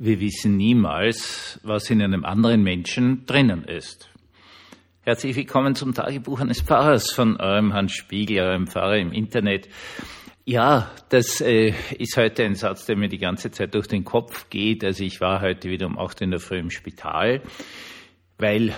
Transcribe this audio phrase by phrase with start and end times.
[0.00, 4.08] Wir wissen niemals, was in einem anderen Menschen drinnen ist.
[5.00, 9.68] Herzlich willkommen zum Tagebuch eines Pfarrers von eurem Hans Spiegel, eurem Pfarrer im Internet.
[10.44, 14.48] Ja, das äh, ist heute ein Satz, der mir die ganze Zeit durch den Kopf
[14.50, 14.84] geht.
[14.84, 17.42] Also ich war heute wieder um acht in der Früh im Spital,
[18.38, 18.72] weil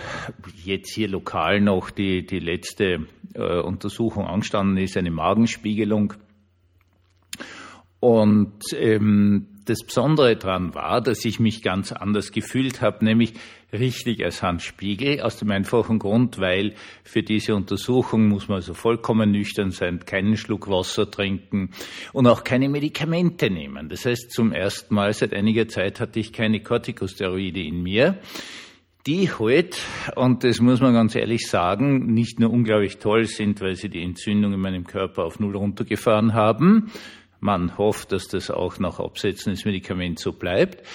[0.64, 6.14] jetzt hier lokal noch die, die letzte äh, Untersuchung angestanden ist, eine Magenspiegelung.
[8.00, 13.34] Und ähm, das Besondere daran war, dass ich mich ganz anders gefühlt habe, nämlich
[13.72, 16.74] richtig als Hans Spiegel, aus dem einfachen Grund, weil
[17.04, 21.70] für diese Untersuchung muss man also vollkommen nüchtern sein, keinen Schluck Wasser trinken
[22.12, 23.88] und auch keine Medikamente nehmen.
[23.88, 28.18] Das heißt, zum ersten Mal seit einiger Zeit hatte ich keine Corticosteroide in mir
[29.06, 29.78] die heute,
[30.14, 34.02] und das muss man ganz ehrlich sagen, nicht nur unglaublich toll sind, weil sie die
[34.02, 36.90] Entzündung in meinem Körper auf Null runtergefahren haben,
[37.40, 40.86] man hofft, dass das auch nach Absetzen des Medikaments so bleibt,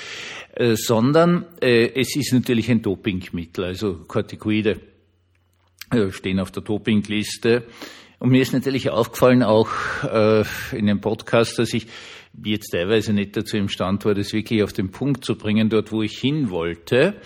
[0.56, 4.80] äh, sondern äh, es ist natürlich ein Dopingmittel, also Corticoide
[5.92, 7.66] äh, stehen auf der Dopingliste.
[8.20, 9.70] Und mir ist natürlich aufgefallen, auch
[10.72, 11.86] in dem Podcast, dass ich
[12.44, 16.02] jetzt teilweise nicht dazu imstand war, das wirklich auf den Punkt zu bringen, dort wo
[16.02, 17.20] ich hin wollte.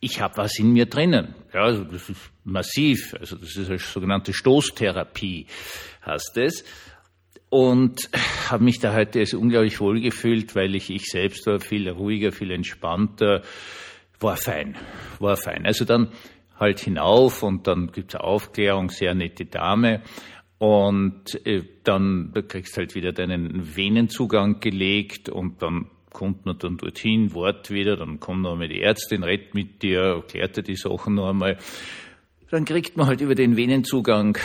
[0.00, 1.36] Ich habe was in mir drinnen.
[1.54, 3.14] Ja, also das ist massiv.
[3.18, 5.46] Also das ist eine sogenannte Stoßtherapie,
[6.04, 6.64] heißt es
[7.50, 8.10] und
[8.50, 12.32] habe mich da heute also unglaublich wohl gefühlt, weil ich ich selbst war viel ruhiger,
[12.32, 13.42] viel entspannter,
[14.20, 14.76] war fein,
[15.18, 15.64] war fein.
[15.64, 16.12] Also dann
[16.58, 20.02] halt hinauf und dann gibt's Aufklärung, sehr nette Dame.
[20.58, 26.78] Und äh, dann da kriegst halt wieder deinen Venenzugang gelegt und dann kommt man dann
[26.78, 30.74] dorthin, Wort wieder, dann kommt noch einmal die Ärztin, redet mit dir, erklärt dir die
[30.74, 31.58] Sachen noch einmal
[32.50, 34.38] dann kriegt man halt über den Venenzugang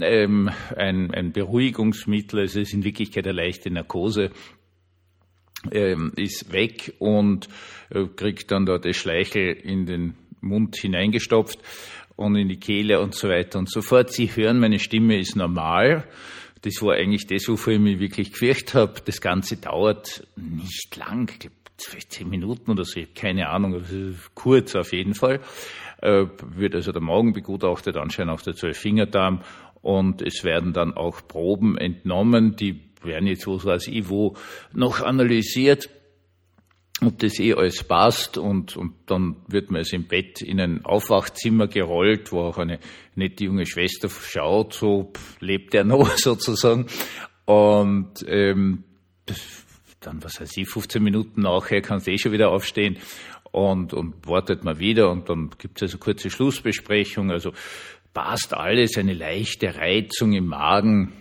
[0.00, 4.30] ähm, ein, ein Beruhigungsmittel, also es ist in Wirklichkeit eine leichte Narkose,
[5.72, 7.48] ähm, ist weg und
[7.90, 11.58] äh, kriegt dann dort das Schleichel in den Mund hineingestopft
[12.14, 14.12] und in die Kehle und so weiter und so fort.
[14.12, 16.04] Sie hören, meine Stimme ist normal.
[16.62, 18.94] Das war eigentlich das, wofür ich mich wirklich gefürchtet habe.
[19.04, 23.82] Das Ganze dauert nicht lang, ich glaube zehn Minuten oder so, ich habe keine Ahnung,
[24.34, 25.40] kurz auf jeden Fall
[26.00, 29.42] wird also der Magen begutachtet, anscheinend auch der Zwölffingerdarm.
[29.82, 34.36] Und es werden dann auch Proben entnommen, die werden jetzt, was weiß ich, wo
[34.72, 35.88] noch analysiert,
[37.00, 38.38] ob das eh alles passt.
[38.38, 42.80] Und, und dann wird man es im Bett in ein Aufwachzimmer gerollt, wo auch eine
[43.14, 46.86] nette junge Schwester schaut, so lebt er noch sozusagen.
[47.44, 48.84] Und ähm,
[50.00, 52.98] dann, was weiß ich, 15 Minuten nachher kannst du eh schon wieder aufstehen
[53.56, 57.30] und, und wartet mal wieder und dann gibt es also kurze Schlussbesprechung.
[57.30, 57.52] Also
[58.12, 61.14] passt alles, eine leichte Reizung im Magen,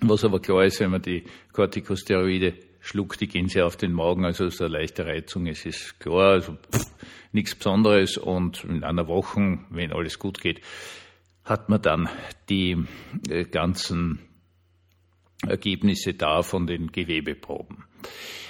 [0.00, 1.22] was aber klar ist, wenn man die
[1.52, 6.00] Corticosteroide schluckt, die gehen sehr auf den Magen, also so eine leichte Reizung, es ist
[6.00, 6.86] klar, also pff,
[7.30, 10.60] nichts Besonderes und in einer Woche, wenn alles gut geht,
[11.44, 12.08] hat man dann
[12.48, 12.84] die
[13.28, 14.18] äh, ganzen
[15.46, 17.84] Ergebnisse da von den Gewebeproben.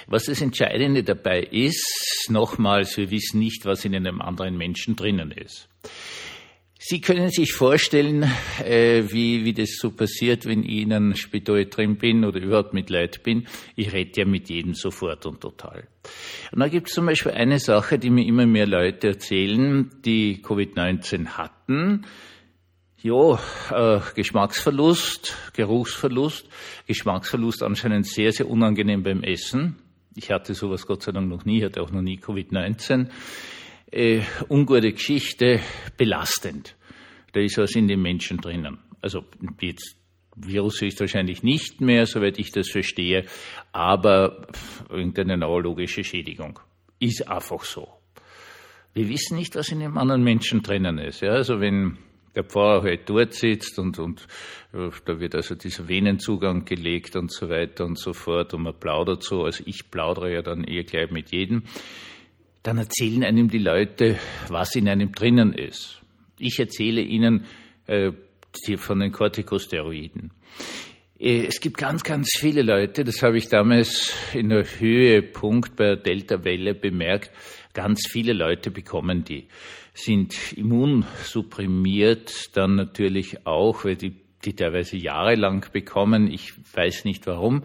[0.07, 5.31] Was das Entscheidende dabei ist, nochmals, wir wissen nicht, was in einem anderen Menschen drinnen
[5.31, 5.69] ist.
[6.85, 8.29] Sie können sich vorstellen,
[8.61, 12.73] äh, wie, wie das so passiert, wenn ich in einem Spital drin bin oder überhaupt
[12.73, 13.47] mit Leid bin.
[13.77, 15.87] Ich rede ja mit jedem sofort und total.
[16.51, 20.43] Und da gibt es zum Beispiel eine Sache, die mir immer mehr Leute erzählen, die
[20.43, 22.05] Covid-19 hatten.
[23.01, 23.39] Ja,
[23.71, 26.49] äh, Geschmacksverlust, Geruchsverlust,
[26.85, 29.77] Geschmacksverlust anscheinend sehr, sehr unangenehm beim Essen.
[30.15, 33.09] Ich hatte sowas Gott sei Dank noch nie, hatte auch noch nie Covid-19.
[33.91, 35.59] Äh, ungute Geschichte,
[35.97, 36.75] belastend.
[37.31, 38.79] Da ist was in den Menschen drinnen.
[39.01, 39.25] Also
[39.59, 39.97] jetzt
[40.35, 43.25] Virus ist wahrscheinlich nicht mehr, soweit ich das verstehe,
[43.71, 44.47] aber
[44.89, 46.59] irgendeine neurologische Schädigung.
[46.99, 47.87] Ist einfach so.
[48.93, 51.21] Wir wissen nicht, was in dem anderen Menschen drinnen ist.
[51.21, 51.97] Ja, also wenn
[52.35, 54.27] der Pfarrer halt dort sitzt und, und
[54.73, 58.73] äh, da wird also dieser Venenzugang gelegt und so weiter und so fort und man
[58.79, 61.63] plaudert so, also ich plaudere ja dann eher gleich mit jedem,
[62.63, 64.17] dann erzählen einem die Leute,
[64.47, 66.01] was in einem drinnen ist.
[66.39, 67.45] Ich erzähle ihnen
[67.87, 68.11] äh,
[68.77, 70.31] von den Corticosteroiden.
[71.19, 75.85] Äh, es gibt ganz, ganz viele Leute, das habe ich damals in der Höhepunkt bei
[75.85, 77.31] der Delta-Welle bemerkt,
[77.73, 79.47] ganz viele Leute bekommen die
[79.93, 87.63] sind immunsupprimiert, dann natürlich auch, weil die, die teilweise jahrelang bekommen, ich weiß nicht warum.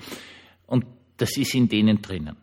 [0.67, 0.85] Und
[1.17, 2.37] das ist in denen drinnen.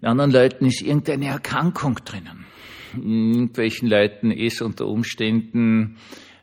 [0.00, 2.46] In anderen Leuten ist irgendeine Erkrankung drinnen.
[2.94, 5.96] In irgendwelchen Leuten ist unter Umständen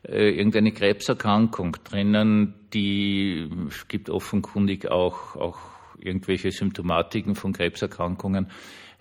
[0.06, 5.58] äh, irgendeine Krebserkrankung drinnen, die es gibt offenkundig auch, auch
[5.98, 8.50] irgendwelche Symptomatiken von Krebserkrankungen,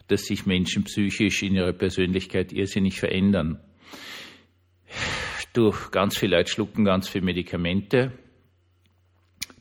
[0.07, 3.59] dass sich Menschen psychisch in ihrer Persönlichkeit irrsinnig verändern.
[5.53, 8.11] Durch ganz viele Leute schlucken ganz viele Medikamente,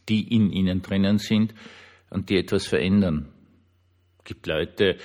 [0.09, 1.55] die in ihnen drinnen sind
[2.11, 3.29] und die etwas verändern.
[4.19, 4.97] Es gibt Leute,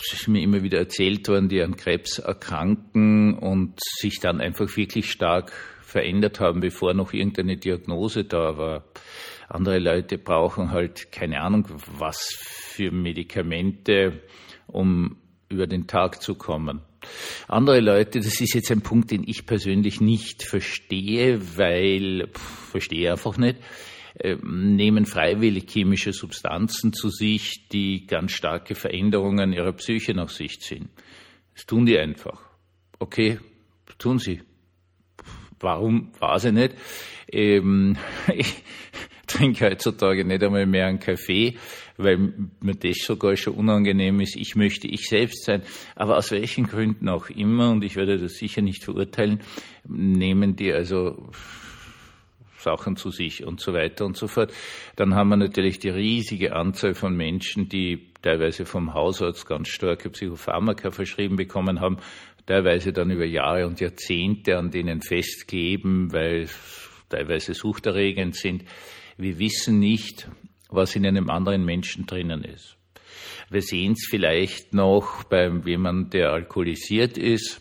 [0.00, 5.10] ist mir immer wieder erzählt worden, die an Krebs erkranken und sich dann einfach wirklich
[5.10, 5.52] stark
[5.82, 8.84] verändert haben, bevor noch irgendeine Diagnose da war.
[9.48, 14.20] Andere Leute brauchen halt keine Ahnung, was für Medikamente,
[14.66, 15.16] um
[15.48, 16.82] über den Tag zu kommen.
[17.46, 23.12] Andere Leute, das ist jetzt ein Punkt, den ich persönlich nicht verstehe, weil, pff, verstehe
[23.12, 23.58] einfach nicht,
[24.42, 30.88] nehmen freiwillig chemische Substanzen zu sich, die ganz starke Veränderungen ihrer Psyche nach sich ziehen.
[31.54, 32.40] Das tun die einfach.
[32.98, 33.38] Okay,
[33.98, 34.40] tun sie.
[35.60, 36.74] Warum, weiß ich nicht.
[37.30, 37.96] Ähm,
[38.34, 38.62] ich
[39.26, 41.56] trinke heutzutage nicht einmal mehr einen Kaffee,
[41.96, 44.36] weil mir das sogar schon unangenehm ist.
[44.36, 45.62] Ich möchte ich selbst sein.
[45.94, 49.40] Aber aus welchen Gründen auch immer, und ich werde das sicher nicht verurteilen,
[49.84, 51.30] nehmen die also
[52.66, 54.52] Sachen zu sich und so weiter und so fort.
[54.96, 60.10] Dann haben wir natürlich die riesige Anzahl von Menschen, die teilweise vom Hausarzt ganz starke
[60.10, 61.98] Psychopharmaka verschrieben bekommen haben,
[62.44, 66.48] teilweise dann über Jahre und Jahrzehnte an denen festkleben, weil
[67.08, 68.64] teilweise suchterregend sind.
[69.16, 70.28] Wir wissen nicht,
[70.68, 72.76] was in einem anderen Menschen drinnen ist.
[73.48, 77.60] Wir sehen es vielleicht noch bei jemandem, der alkoholisiert ist.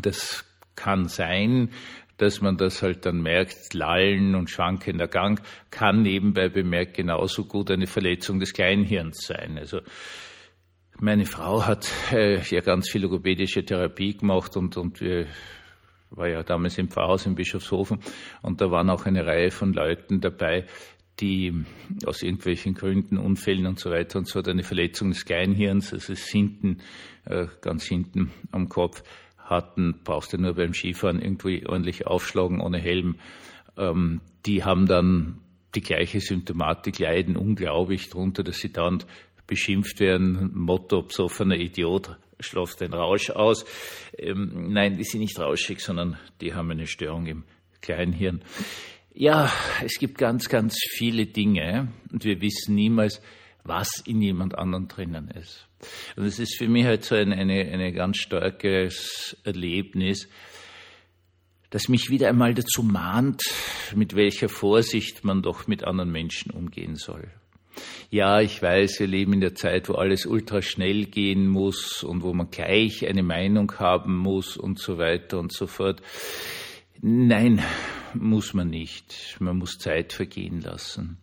[0.00, 0.46] Das
[0.76, 1.70] kann sein,
[2.16, 5.40] dass man das halt dann merkt, Lallen und schwankender Gang
[5.70, 9.58] kann nebenbei bemerkt genauso gut eine Verletzung des Kleinhirns sein.
[9.58, 9.80] Also
[10.98, 15.26] meine Frau hat äh, ja ganz viel logopädische Therapie gemacht und, und wir
[16.10, 17.98] war ja damals im Pfarrhaus in Bischofshofen
[18.40, 20.66] und da waren auch eine Reihe von Leuten dabei,
[21.20, 21.64] die
[22.04, 26.78] aus irgendwelchen Gründen, Unfällen und so weiter und so eine Verletzung des Kleinhirns, also hinten,
[27.24, 29.02] äh, ganz hinten am Kopf,
[29.46, 33.16] hatten, brauchst du nur beim Skifahren irgendwie ordentlich aufschlagen ohne Helm.
[33.76, 35.38] Ähm, die haben dann
[35.74, 39.04] die gleiche Symptomatik, leiden unglaublich darunter, dass sie dann
[39.46, 43.64] beschimpft werden, Motto, besoffener Idiot, schlaft den Rausch aus.
[44.18, 47.44] Ähm, nein, die sind nicht rauschig, sondern die haben eine Störung im
[47.80, 48.42] Kleinhirn.
[49.14, 49.50] Ja,
[49.82, 53.22] es gibt ganz, ganz viele Dinge und wir wissen niemals,
[53.68, 55.66] was in jemand anderen drinnen ist.
[56.16, 60.28] Und es ist für mich halt so ein eine, eine ganz starkes Erlebnis,
[61.70, 63.42] das mich wieder einmal dazu mahnt,
[63.94, 67.28] mit welcher Vorsicht man doch mit anderen Menschen umgehen soll.
[68.10, 72.22] Ja, ich weiß, wir leben in der Zeit, wo alles ultra schnell gehen muss und
[72.22, 76.00] wo man gleich eine Meinung haben muss und so weiter und so fort.
[77.02, 77.62] Nein,
[78.18, 79.36] muss man nicht.
[79.40, 81.18] Man muss Zeit vergehen lassen.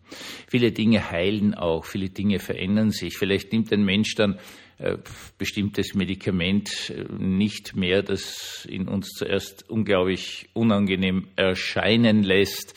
[0.48, 3.16] Viele Dinge heilen auch, viele Dinge verändern sich.
[3.16, 4.38] Vielleicht nimmt ein Mensch dann
[4.78, 4.98] äh,
[5.38, 12.74] bestimmtes Medikament äh, nicht mehr, das in uns zuerst unglaublich unangenehm erscheinen lässt.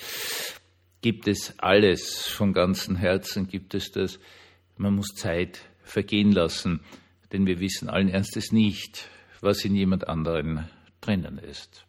[1.01, 4.19] Gibt es alles von ganzem Herzen, gibt es das.
[4.77, 6.81] Man muss Zeit vergehen lassen,
[7.31, 9.09] denn wir wissen allen Ernstes nicht,
[9.41, 10.69] was in jemand anderen
[11.01, 11.85] drinnen ist.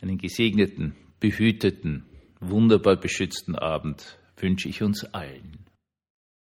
[0.00, 2.06] Einen gesegneten behüteten,
[2.40, 5.67] wunderbar beschützten Abend wünsche ich uns allen.